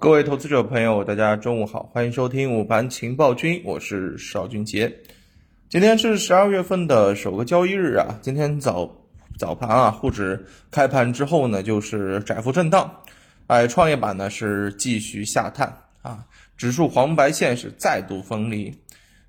[0.00, 4.96] 各位投资者朋友，大家中午好，欢迎收听午盘情报君，我是邵俊杰。
[5.68, 8.88] 今天是十二月份的首个交易日啊，今天早
[9.36, 12.88] 早盘啊，沪指开盘之后呢，就是窄幅震荡，
[13.48, 16.24] 哎，创业板呢是继续下探啊，
[16.56, 18.72] 指数黄白线是再度分离。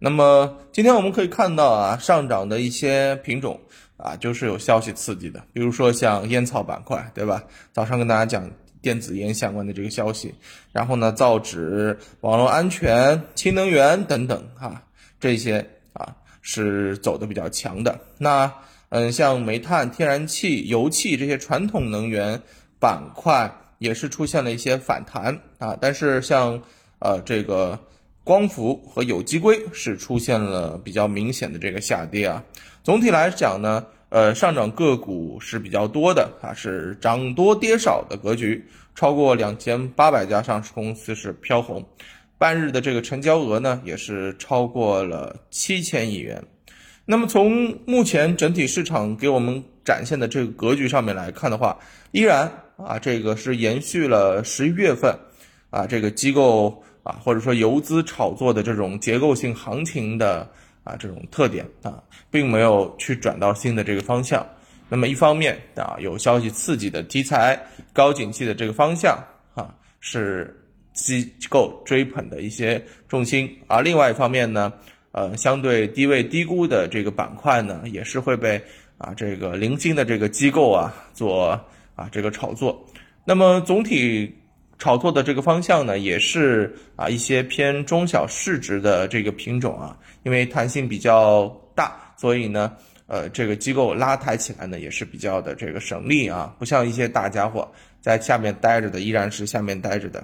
[0.00, 3.60] 那么今天我们可以看到啊，上涨的一些品种
[3.96, 7.44] 啊，就是有消息刺激的，比如说像烟草板块，对吧？
[7.72, 8.50] 早上跟大家讲。
[8.86, 10.32] 电子烟相关的这个消息，
[10.70, 14.80] 然后呢，造纸、网络安全、氢能源等等哈，
[15.18, 15.58] 这些
[15.92, 17.98] 啊是走的比较强的。
[18.16, 18.52] 那
[18.90, 22.40] 嗯，像煤炭、天然气、油气这些传统能源
[22.78, 26.62] 板块也是出现了一些反弹啊，但是像
[27.00, 27.76] 呃这个
[28.22, 32.44] 光伏和有机硅是出现了比较明显的这个下跌啊。
[32.84, 33.84] 总体来讲呢。
[34.08, 41.84] 呃，上涨个股是比较多的啊，是涨多跌少的格局，超过两千八百家上市公司是飘红，
[42.38, 46.40] 半日的这个成交额呢也是超过了七千亿元。
[47.04, 51.76] 那么从目前整体市场给我们展现的这个格局上面来看的话，
[52.12, 55.12] 依然啊，这个是延续了十一月份
[55.70, 60.48] 啊这个机构啊或者说游资炒作的这种结构性行情的。
[60.86, 64.46] 啊，这种特点啊，并没有去转到新的这个方向。
[64.88, 67.60] 那么一方面啊，有消息刺激的题材、
[67.92, 69.18] 高景气的这个方向
[69.54, 70.56] 啊，是
[70.92, 74.72] 机构追捧的一些重心；而另外一方面呢，
[75.10, 78.62] 呃，相对低位低估的这个板块呢，也是会被
[78.96, 81.60] 啊这个零星的这个机构啊做
[81.96, 82.80] 啊这个炒作。
[83.24, 84.32] 那么总体。
[84.78, 92.72] 炒作的这个方向呢，也是啊一些偏中小市值的这个品种啊，因为弹性比较大，所以呢，
[93.06, 97.66] 呃，这个机构拉抬起来呢也是比较的这个省力啊，不像一些大家伙
[98.00, 100.22] 在下面待着的依然是下面待着的。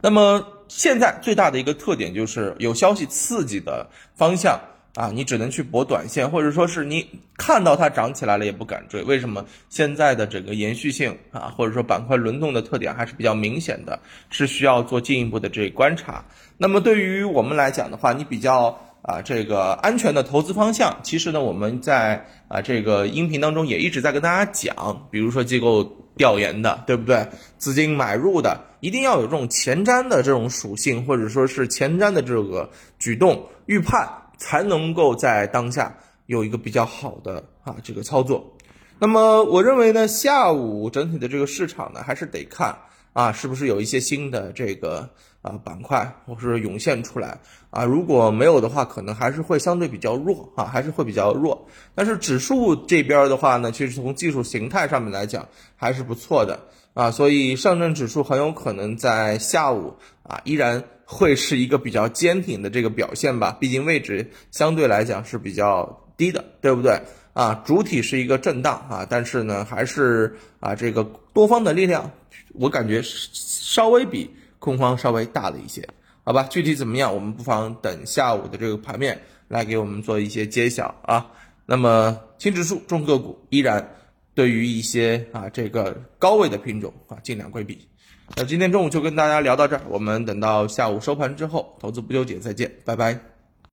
[0.00, 4.58] 那么现在最大的一个特点就是有消息刺激的方向。
[5.00, 7.08] 啊，你只能去博短线，或者说是你
[7.38, 9.02] 看到它涨起来了也不敢追。
[9.04, 9.42] 为什么？
[9.70, 13.98] 现在的整个延续性啊，或者说板块轮动的特点还是比较明显的，
[14.28, 16.22] 是需要做进一步的这观察。
[16.58, 25.82] 那么对于我们来讲的话，你比较啊这个安全的投资方向，其实呢我们在啊这个音频当中也一直在跟大家讲，比如说机构
[26.20, 27.26] 调研的，对不对？
[27.56, 34.06] 资金买入的，一定要有这种前瞻的这种属性，或者说是前瞻的这个举动预判。
[34.42, 35.94] 才能够在当下
[36.24, 38.56] 有一个比较好的啊这个操作。
[38.98, 42.74] 那么我认为呢，下午整体的这个市场呢，还是得看
[43.12, 45.10] 啊是不是有一些新的这个
[45.42, 47.38] 啊板块或是涌现出来
[47.70, 47.84] 啊。
[47.84, 51.66] 如果没有的话，可能还是会相对比较弱啊，还是会比较弱。
[51.94, 56.60] 但是指数这边的话呢，其实从技术形态上面来讲还是不错的
[56.94, 60.84] 啊，所以上证指数很有可能在下午啊依然。
[61.12, 67.00] 会是一个比较坚挺的这个表现吧，毕竟位置相对来讲是比较低的，对不对
[67.32, 67.64] 啊？
[67.66, 71.02] 主体是一个震荡啊，但是呢，还是啊这个
[71.32, 72.12] 多方的力量，
[72.54, 74.30] 我感觉稍微比
[74.60, 75.84] 空方稍微大了一些，
[76.22, 76.44] 好吧？
[76.44, 81.26] 具体怎么样，我们不妨等下午的这个盘面来给我们做一些揭晓啊。
[81.66, 83.96] 那么轻指数、重个股依然
[84.34, 87.88] 对于一些啊这个高位的品种啊，尽量规避。
[88.36, 93.39] 那今天中午就跟大家聊到这儿，我们等到下午收盘之后，投资不纠结，再见，拜拜。